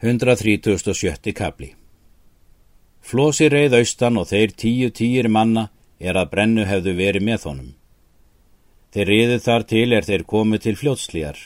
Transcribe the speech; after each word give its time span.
137. 0.00 1.32
kapli 1.34 1.72
Flósi 3.02 3.48
reið 3.50 3.72
austan 3.80 4.20
og 4.20 4.28
þeir 4.30 4.52
tíu 4.54 4.90
tíir 4.94 5.26
manna 5.26 5.64
er 5.98 6.14
að 6.20 6.28
brennu 6.34 6.66
hefðu 6.68 6.92
verið 6.94 7.24
með 7.26 7.46
honum. 7.48 7.72
Þeir 8.94 9.08
riðu 9.10 9.38
þar 9.42 9.64
til 9.72 9.86
er 9.96 10.04
þeir 10.06 10.22
komið 10.32 10.60
til 10.66 10.76
fljótslíjar. 10.78 11.40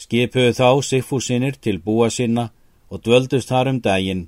Skipuðu 0.00 0.54
þá 0.56 0.68
sigfúsinir 0.88 1.58
til 1.60 1.76
búa 1.76 2.08
sinna 2.08 2.46
og 2.88 3.02
dvöldust 3.04 3.52
þar 3.52 3.68
um 3.74 3.80
daginn, 3.84 4.22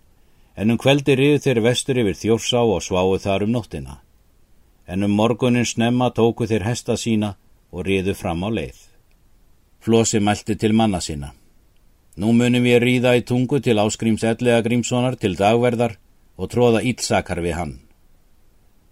en 0.61 0.75
um 0.75 0.81
kveldi 0.83 1.17
riðu 1.17 1.39
þeir 1.47 1.61
vestur 1.65 2.01
yfir 2.03 2.19
þjórsá 2.21 2.61
og 2.61 2.85
sváu 2.85 3.17
þar 3.25 3.47
um 3.47 3.55
nóttina. 3.57 4.03
En 4.85 5.01
um 5.01 5.17
morgunin 5.17 5.65
snemma 5.65 6.11
tóku 6.13 6.45
þeir 6.45 6.69
hesta 6.69 6.99
sína 7.01 7.33
og 7.73 7.89
riðu 7.89 8.13
fram 8.13 8.45
á 8.45 8.53
leið. 8.53 8.77
Flósi 9.81 10.21
mælti 10.21 10.59
til 10.61 10.77
manna 10.77 11.01
sína. 11.01 11.33
Nú 12.15 12.31
munum 12.31 12.63
við 12.63 12.79
ríða 12.85 13.17
í 13.19 13.25
tungu 13.27 13.59
til 13.59 13.81
áskrims 13.83 14.23
ellega 14.23 14.63
Grímssonar 14.63 15.17
til 15.19 15.35
dagverðar 15.39 15.97
og 16.39 16.51
tróða 16.53 16.83
ílsakar 16.87 17.41
við 17.43 17.57
hann. 17.59 17.75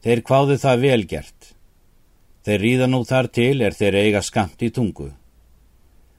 Þeir 0.03 0.23
kváðu 0.27 0.59
það 0.59 0.83
velgert. 0.83 1.53
Þeir 2.43 2.61
ríða 2.67 2.89
nú 2.91 3.05
þar 3.07 3.29
til 3.31 3.63
er 3.63 3.77
þeir 3.79 3.99
eiga 4.03 4.23
skamt 4.27 4.63
í 4.67 4.73
tungu. 4.75 5.13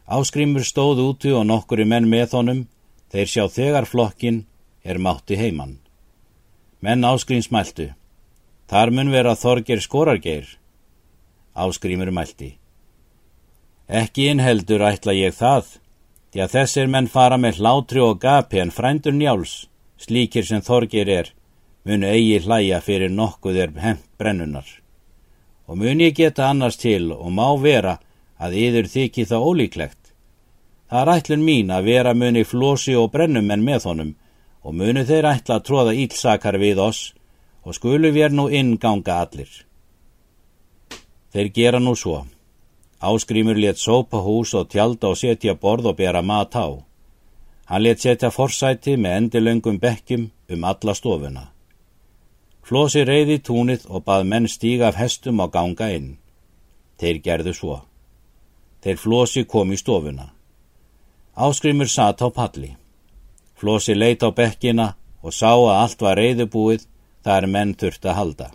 Áskrimur 0.07 0.63
stóð 0.63 1.03
útu 1.03 1.35
og 1.35 1.45
nokkuri 1.47 1.83
menn 1.87 2.07
með 2.07 2.37
honum, 2.39 2.63
þeir 3.11 3.27
sjá 3.27 3.43
þegar 3.51 3.87
flokkin 3.87 4.45
er 4.83 4.99
mátti 4.99 5.35
heimann. 5.39 5.79
Menn 6.79 7.03
áskrims 7.03 7.51
mæltu. 7.51 7.91
Þar 8.71 8.91
mun 8.95 9.11
vera 9.11 9.35
þorgir 9.35 9.83
skorargeir. 9.83 10.47
Áskrimur 11.55 12.11
mælti. 12.15 12.55
Ekki 13.87 14.29
innheldur 14.31 14.83
ætla 14.87 15.13
ég 15.15 15.35
það, 15.35 15.67
því 16.33 16.41
að 16.41 16.53
þessir 16.55 16.87
menn 16.89 17.07
fara 17.13 17.37
með 17.37 17.59
hlátri 17.61 18.01
og 18.01 18.17
gapi 18.21 18.57
en 18.57 18.71
frændur 18.73 19.13
njáls, 19.13 19.67
slíkir 20.01 20.47
sem 20.47 20.63
þorgir 20.65 21.09
er, 21.13 21.27
munu 21.85 22.07
eigi 22.09 22.39
hlæja 22.41 22.79
fyrir 22.81 23.13
nokkuð 23.13 23.59
er 23.61 23.75
hemmt 23.83 24.07
brennunar. 24.17 24.65
Og 25.69 25.77
mun 25.77 26.01
ég 26.01 26.15
geta 26.17 26.49
annars 26.49 26.79
til 26.81 27.11
og 27.13 27.29
má 27.29 27.45
vera 27.61 27.99
að 28.41 28.57
yður 28.63 28.89
þykji 28.89 29.27
það 29.29 29.45
ólíklegt. 29.49 30.01
Það 30.89 31.01
er 31.01 31.11
ætlun 31.13 31.45
mín 31.45 31.69
að 31.71 31.85
vera 31.91 32.13
muni 32.17 32.43
flósi 32.43 32.97
og 32.97 33.11
brennumenn 33.13 33.63
með 33.63 33.85
honum 33.91 34.15
og 34.65 34.73
munu 34.73 35.05
þeir 35.05 35.29
ætla 35.35 35.59
að 35.59 35.67
tróða 35.69 35.93
ílsakar 36.01 36.57
við 36.57 36.81
oss 36.81 37.13
og 37.63 37.77
skulu 37.77 38.09
við 38.09 38.33
nú 38.33 38.49
innganga 38.49 39.21
allir. 39.21 39.51
Þeir 41.29 41.53
gera 41.53 41.79
nú 41.79 41.93
svo. 41.95 42.23
Áskrimur 43.03 43.57
let 43.59 43.77
sópa 43.77 44.17
hús 44.23 44.53
og 44.55 44.69
tjálta 44.71 45.09
og 45.11 45.17
setja 45.19 45.53
borð 45.59 45.89
og 45.91 45.97
bera 45.99 46.21
mat 46.21 46.55
á. 46.55 46.67
Hann 47.67 47.83
let 47.83 47.99
setja 47.99 48.29
forsæti 48.31 48.93
með 48.95 49.15
endilöngum 49.17 49.79
bekkjum 49.83 50.29
um 50.53 50.63
alla 50.63 50.93
stofuna. 50.95 51.43
Flósi 52.63 53.03
reyði 53.03 53.41
túnið 53.43 53.89
og 53.89 54.05
bað 54.07 54.23
menn 54.31 54.47
stíga 54.47 54.87
af 54.87 54.95
hestum 54.95 55.41
og 55.43 55.51
ganga 55.51 55.89
inn. 55.91 56.13
Þeir 56.99 57.19
gerðu 57.25 57.53
svo. 57.57 57.75
Þeir 58.83 58.97
Flósi 59.03 59.43
kom 59.43 59.75
í 59.75 59.81
stofuna. 59.83 60.29
Áskrimur 61.35 61.91
satt 61.91 62.23
á 62.23 62.31
palli. 62.31 62.71
Flósi 63.59 63.97
leit 63.99 64.23
á 64.23 64.31
bekkina 64.31 64.87
og 65.21 65.35
sá 65.35 65.51
að 65.51 65.75
allt 65.81 66.07
var 66.07 66.17
reyðubúið 66.21 66.87
þar 67.25 67.51
menn 67.51 67.75
þurft 67.75 68.07
að 68.07 68.17
halda. 68.19 68.49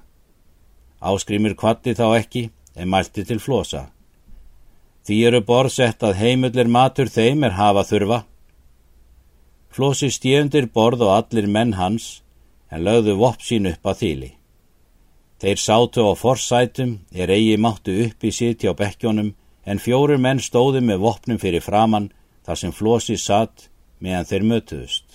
Áskrimur 1.04 1.52
kvatti 1.52 1.92
þá 1.92 2.06
ekki 2.16 2.48
en 2.76 2.88
mælti 2.88 3.28
til 3.28 3.44
Flósa. 3.44 3.90
Því 5.08 5.16
eru 5.24 5.38
borðsett 5.40 6.04
að 6.04 6.18
heimullir 6.20 6.68
matur 6.68 7.08
þeim 7.08 7.46
er 7.46 7.54
hafa 7.56 7.80
þurfa. 7.88 8.16
Flósi 9.72 10.10
stjöndir 10.12 10.66
borð 10.74 11.06
og 11.06 11.12
allir 11.14 11.46
menn 11.48 11.72
hans 11.78 12.08
en 12.68 12.84
lögðu 12.84 13.14
vopp 13.16 13.40
sín 13.40 13.70
upp 13.70 13.88
að 13.88 14.02
þýli. 14.02 14.28
Þeir 15.40 15.62
sátu 15.62 16.04
á 16.04 16.12
forsætum 16.12 16.92
er 17.16 17.32
eigi 17.32 17.56
máttu 17.56 17.94
upp 18.04 18.26
í 18.28 18.34
siti 18.36 18.68
á 18.68 18.76
bekkjónum 18.76 19.30
en 19.64 19.80
fjórir 19.80 20.20
menn 20.20 20.44
stóðu 20.44 20.84
með 20.84 21.00
voppnum 21.06 21.40
fyrir 21.40 21.64
framann 21.64 22.10
þar 22.44 22.60
sem 22.60 22.76
Flósi 22.76 23.16
satt 23.16 23.70
meðan 24.04 24.28
þeir 24.28 24.44
mötuðust. 24.52 25.08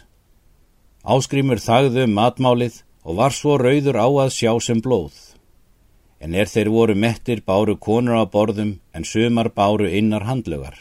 Áskrimur 1.05 1.61
þagðu 1.61 2.07
um 2.07 2.17
matmálið 2.17 2.81
og 3.05 3.21
var 3.21 3.37
svo 3.37 3.59
rauður 3.61 4.01
á 4.01 4.09
að 4.25 4.33
sjá 4.39 4.57
sem 4.57 4.81
blóð 4.81 5.21
en 6.23 6.35
er 6.39 6.47
þeir 6.47 6.69
voru 6.71 6.95
mettir 6.95 7.41
báru 7.43 7.75
konur 7.75 8.15
á 8.15 8.25
borðum 8.35 8.77
en 8.95 9.03
sumar 9.03 9.49
báru 9.51 9.89
innar 9.99 10.23
handlugar. 10.29 10.77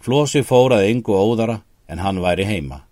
Flósi 0.00 0.40
fórað 0.40 0.88
yngu 0.88 1.12
óðara 1.12 1.60
en 1.88 2.00
hann 2.00 2.22
væri 2.24 2.46
heima. 2.48 2.84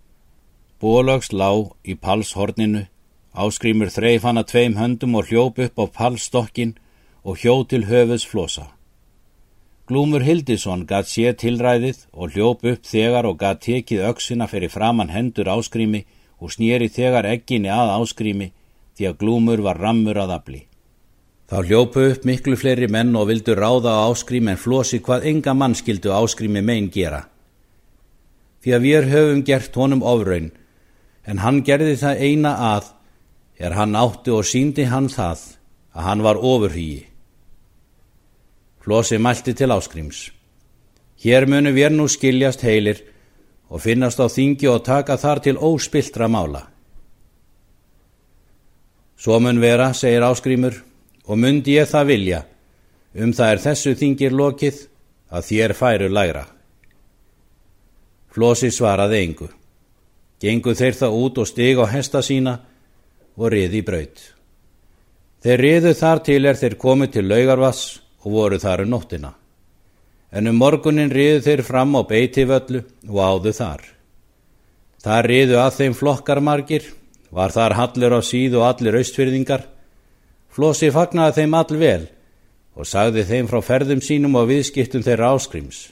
Bólögs 0.81 1.33
lá 1.33 1.49
í 1.83 1.97
palshorninu, 1.97 2.85
áskrimur 3.33 3.89
þreif 3.89 4.29
hann 4.29 4.41
að 4.43 4.51
tveim 4.53 4.77
höndum 4.77 5.17
og 5.17 5.31
hljóp 5.31 5.63
upp 5.65 5.81
á 5.81 5.85
palstokkin 5.99 6.77
og 7.25 7.41
hjó 7.41 7.65
til 7.65 7.87
höfuðs 7.89 8.29
Flósa. 8.29 8.69
Glúmur 9.89 10.27
Hildisson 10.27 10.85
gatt 10.85 11.09
sé 11.09 11.33
tilræðið 11.33 12.05
og 12.13 12.35
hljóp 12.35 12.65
upp 12.69 12.85
þegar 12.85 13.29
og 13.31 13.39
gatt 13.41 13.65
tekið 13.65 14.05
auksina 14.11 14.49
fyrir 14.51 14.73
framann 14.77 15.15
hendur 15.15 15.49
áskrimi 15.49 16.05
og 16.43 16.53
snýri 16.53 16.91
þegar 16.93 17.29
egginni 17.33 17.71
að 17.73 17.95
áskrimi 17.97 18.51
því 18.99 19.09
að 19.09 19.21
Glúmur 19.23 19.63
var 19.63 19.81
rammur 19.81 20.19
að 20.19 20.35
afli. 20.37 20.67
Þá 21.47 21.57
hljópu 21.63 22.03
upp 22.11 22.25
miklu 22.27 22.57
fleiri 22.59 22.89
menn 22.91 23.15
og 23.15 23.29
vildu 23.31 23.55
ráða 23.55 23.93
á 24.03 24.11
áskrím 24.11 24.49
en 24.51 24.59
flosi 24.59 24.99
hvað 24.99 25.29
enga 25.31 25.55
mann 25.55 25.77
skildu 25.79 26.11
áskrími 26.11 26.63
megin 26.63 26.91
gera. 26.91 27.29
Því 28.63 28.73
að 28.75 28.87
við 28.87 29.11
höfum 29.13 29.43
gert 29.47 29.77
honum 29.79 30.03
ofraun, 30.03 30.51
en 31.23 31.39
hann 31.39 31.63
gerði 31.63 31.95
það 32.01 32.23
eina 32.27 32.53
að, 32.75 32.89
er 33.63 33.77
hann 33.79 33.95
átti 33.95 34.35
og 34.35 34.43
síndi 34.43 34.89
hann 34.91 35.07
það, 35.07 35.45
að 35.95 36.09
hann 36.09 36.25
var 36.27 36.43
ofurhýji. 36.43 37.05
Flosi 38.83 39.19
mælti 39.19 39.55
til 39.55 39.71
áskríms. 39.71 40.31
Hér 41.23 41.47
munu 41.47 41.71
við 41.75 41.95
nú 41.95 42.09
skiljast 42.11 42.63
heilir 42.67 43.05
og 43.71 43.83
finnast 43.83 44.19
á 44.19 44.27
þingi 44.27 44.67
og 44.71 44.83
taka 44.87 45.15
þar 45.19 45.43
til 45.47 45.57
óspiltra 45.59 46.27
mála. 46.31 46.67
Svo 49.17 49.39
mun 49.41 49.63
vera, 49.63 49.93
segir 49.95 50.27
áskrímur, 50.27 50.83
og 51.27 51.39
myndi 51.39 51.75
ég 51.77 51.89
það 51.91 52.11
vilja, 52.11 52.43
um 53.19 53.33
það 53.35 53.53
er 53.53 53.63
þessu 53.65 53.95
þingir 53.99 54.37
lokið 54.37 54.83
að 55.35 55.49
þér 55.49 55.75
færu 55.75 56.09
lægra. 56.13 56.45
Flósi 58.31 58.71
svaraði 58.71 59.23
engu. 59.25 59.49
Gengu 60.41 60.75
þeir 60.77 60.99
það 60.99 61.17
út 61.23 61.39
og 61.41 61.49
stig 61.49 61.79
á 61.81 61.87
hesta 61.89 62.21
sína 62.23 62.59
og 63.37 63.51
riði 63.53 63.81
í 63.81 63.87
braut. 63.87 64.19
Þeir 65.43 65.63
riðu 65.63 65.95
þar 65.97 66.23
til 66.27 66.43
er 66.45 66.59
þeir 66.61 66.77
komið 66.81 67.13
til 67.17 67.27
laugarvass 67.31 67.83
og 68.25 68.33
voru 68.37 68.59
þar 68.61 68.85
um 68.85 68.93
nóttina. 68.93 69.33
En 70.31 70.51
um 70.51 70.59
morgunin 70.61 71.13
riðu 71.13 71.43
þeir 71.47 71.63
fram 71.65 71.97
á 71.97 72.03
beitivöllu 72.05 72.83
og 73.09 73.19
áðu 73.19 73.55
þar. 73.57 73.83
Þar 75.01 75.29
riðu 75.31 75.59
að 75.63 75.77
þeim 75.81 75.95
flokkarmargir, 75.95 76.85
var 77.31 77.55
þar 77.55 77.77
hallur 77.79 78.19
á 78.19 78.21
síð 78.27 78.59
og 78.59 78.67
allir 78.69 78.99
austfyrðingar 79.01 79.65
Flósi 80.57 80.89
fagnaði 80.89 81.43
þeim 81.43 81.55
all 81.59 81.77
vel 81.77 82.05
og 82.77 82.89
sagði 82.89 83.27
þeim 83.29 83.49
frá 83.51 83.59
ferðum 83.65 84.01
sínum 84.05 84.39
og 84.41 84.47
viðskiptum 84.49 85.03
þeirra 85.05 85.35
áskrims. 85.37 85.91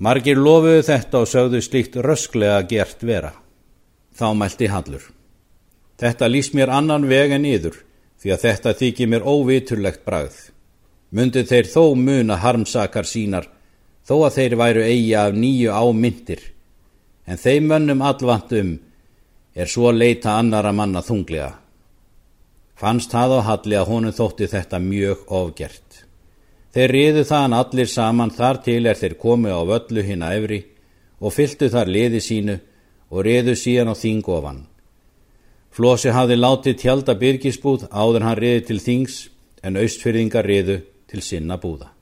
Margir 0.00 0.40
lofuðu 0.40 0.84
þetta 0.86 1.20
og 1.20 1.28
sögðu 1.28 1.60
slíkt 1.64 1.98
rösklega 2.04 2.62
gert 2.70 3.04
vera. 3.04 3.34
Þá 4.16 4.32
mælti 4.36 4.70
Hallur. 4.72 5.04
Þetta 6.00 6.28
lýst 6.28 6.56
mér 6.56 6.72
annan 6.72 7.04
veg 7.08 7.34
en 7.36 7.44
yður, 7.48 7.76
því 8.20 8.32
að 8.32 8.46
þetta 8.46 8.74
þykir 8.80 9.12
mér 9.12 9.28
óviturlegt 9.28 10.04
bragð. 10.08 10.38
Mundi 11.12 11.44
þeir 11.48 11.68
þó 11.72 11.94
muna 12.00 12.40
harmsakar 12.40 13.08
sínar, 13.08 13.48
þó 14.08 14.26
að 14.26 14.36
þeir 14.38 14.58
væru 14.60 14.86
eiga 14.88 15.26
af 15.28 15.36
nýju 15.36 15.76
ámyndir, 15.76 16.40
en 17.28 17.40
þeim 17.40 17.68
mönnum 17.72 18.04
allvant 18.04 18.56
um 18.56 18.74
er 19.56 19.68
svo 19.68 19.92
leita 19.92 20.36
annara 20.40 20.72
manna 20.72 21.04
þunglega. 21.04 21.52
Fannst 22.76 23.08
það 23.08 23.38
á 23.40 23.46
Halli 23.48 23.76
að 23.78 23.88
honum 23.88 24.12
þótti 24.12 24.50
þetta 24.52 24.78
mjög 24.84 25.22
ofgert. 25.32 26.02
Þeir 26.76 26.92
riðu 26.92 27.22
þann 27.24 27.56
allir 27.56 27.88
saman 27.88 28.34
þar 28.36 28.60
til 28.66 28.82
er 28.84 28.98
þeir 29.00 29.16
komið 29.16 29.56
á 29.56 29.62
völlu 29.70 30.04
hinn 30.04 30.24
að 30.26 30.36
efri 30.42 30.58
og 31.24 31.32
fyltu 31.32 31.70
þar 31.72 31.88
liði 31.88 32.20
sínu 32.20 32.58
og 33.08 33.24
riðu 33.24 33.56
síðan 33.56 33.92
á 33.92 33.94
þingofan. 33.96 34.60
Flósi 35.72 36.12
hafði 36.12 36.36
látið 36.36 36.78
tjálta 36.82 37.16
byrgisbúð 37.16 37.88
áður 37.88 38.28
hann 38.28 38.40
riði 38.40 38.62
til 38.68 38.80
þings 38.84 39.18
en 39.64 39.80
austfyrðingar 39.80 40.44
riðu 40.44 40.82
til 41.08 41.24
sinna 41.24 41.56
búða. 41.56 41.95